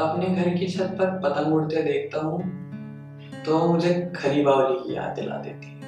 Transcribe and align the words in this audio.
अपने 0.00 0.26
घर 0.26 0.48
की 0.54 0.66
छत 0.66 0.96
पर 0.98 1.18
पतंग 1.20 1.54
उड़ते 1.54 1.82
देखता 1.82 2.20
हूँ 2.20 2.38
तो 3.44 3.58
मुझे 3.68 3.90
खरी 4.16 4.42
बावली 4.42 4.78
की 4.78 4.94
याद 4.96 5.14
दिला 5.14 5.36
देती 5.36 5.66
है। 5.66 5.78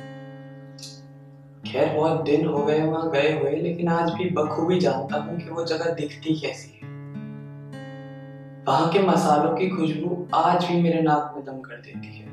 खैर, 1.63 1.95
बहुत 1.97 2.23
दिन 2.25 2.47
हो 2.47 2.65
गए, 2.65 2.81
वहाँ 2.81 3.11
गए 3.11 3.33
हुए, 3.33 3.51
लेकिन 3.57 3.89
आज 3.89 4.11
भी 4.11 4.29
बखूबी 4.31 4.79
जानता 4.79 5.17
हूँ 5.17 5.39
कि 5.39 5.51
वो 5.51 5.65
जगह 5.65 5.93
दिखती 5.95 6.35
कैसी 6.41 6.79
है। 6.83 6.91
वहाँ 8.67 8.91
के 8.93 9.03
मसालों 9.03 9.57
की 9.57 9.69
खुशबू 9.69 10.27
आज 10.35 10.65
भी 10.65 10.81
मेरे 10.83 11.01
नाक 11.03 11.33
में 11.37 11.45
दम 11.45 11.61
कर 11.61 11.77
देती 11.77 12.19
है, 12.19 12.27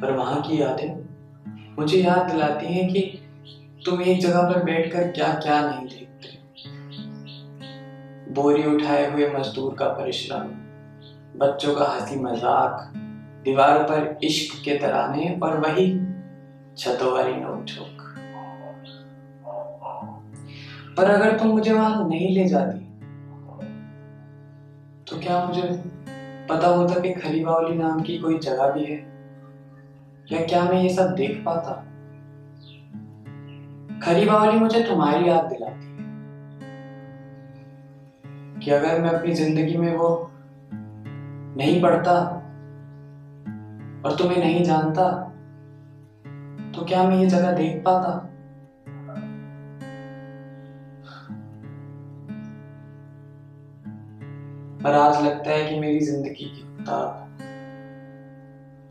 पर 0.00 0.12
वहाँ 0.12 0.40
की 0.42 0.60
यादें 0.62 0.88
मुझे 1.78 1.98
याद 1.98 2.30
दिलाती 2.30 2.66
हैं 2.66 2.88
कि 2.92 3.00
तुम 3.84 4.02
एक 4.02 4.20
जगह 4.20 4.42
पर 4.42 4.62
बैठकर 4.64 5.10
क्या 5.10 5.28
क्या 5.34 5.60
नहीं 5.60 5.86
देखते। 5.88 6.36
बोरी 8.32 8.64
उठाए 8.66 9.10
हुए 9.10 9.28
मजदूर 9.28 9.74
का 9.74 9.88
परिश्रम 9.94 10.48
बच्चों 11.38 11.74
का 11.74 11.84
हँसी 11.84 12.16
मज़ाक, 12.16 12.92
दीवारों 13.44 13.84
पर 13.84 14.18
इश्क 14.24 14.64
के 14.64 14.78
तराने 14.78 15.40
और 15.42 15.58
वही 15.58 16.00
छतों 16.76 17.12
वाली 17.12 17.32
नोक 17.34 17.96
पर 20.96 21.04
अगर 21.04 21.38
तुम 21.38 21.48
मुझे 21.48 21.72
वहाँ 21.72 22.08
नहीं 22.08 22.34
ले 22.34 22.44
जाती 22.44 22.78
तो 25.04 25.20
क्या 25.20 25.44
मुझे 25.44 25.62
पता 26.50 26.68
होता 26.68 27.00
कि 27.00 27.12
खली 27.12 27.44
बावली 27.44 27.76
नाम 27.76 28.00
की 28.00 28.18
कोई 28.18 28.38
जगह 28.38 28.70
भी 28.70 28.84
है? 28.84 28.98
या 30.32 30.46
क्या 30.46 30.64
मैं 30.64 30.82
ये 30.82 30.88
सब 30.88 31.14
देख 31.14 31.42
पाता? 31.46 31.72
खरीबावली 34.02 34.58
मुझे 34.58 34.82
तुम्हारी 34.82 35.28
याद 35.28 35.44
दिलाती 35.44 35.86
है 35.86 35.96
कि 38.60 38.70
अगर 38.70 39.00
मैं 39.02 39.10
अपनी 39.10 39.34
ज़िंदगी 39.34 39.76
में 39.76 39.96
वो 39.96 40.30
नहीं 41.58 41.80
पढ़ता 41.82 42.12
और 44.04 44.16
तुम्हें 44.16 44.38
नहीं 44.38 44.64
जानता 44.64 45.10
तो 46.74 46.84
क्या 46.84 47.02
मैं 47.02 47.16
ये 47.16 47.26
जगह 47.26 47.52
देख 47.52 47.82
पाता? 47.84 48.10
पर 54.82 54.94
आज 54.94 55.24
लगता 55.24 55.50
है 55.50 55.64
कि 55.70 55.80
मेरी 55.80 56.00
ज़िंदगी 56.00 56.34
की 56.34 56.44
किताब 56.44 57.38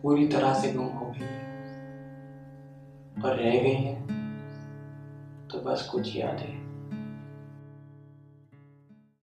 पूरी 0.03 0.27
तरह 0.27 0.53
से 0.53 0.71
गुम 0.73 0.87
हो 0.87 1.05
गई 1.05 1.25
है। 1.25 1.45
और 3.23 3.35
रह 3.35 3.59
गई 3.61 3.75
है 3.75 3.95
तो 5.47 5.61
बस 5.61 5.87
कुछ 5.91 6.15
यादें 6.15 6.66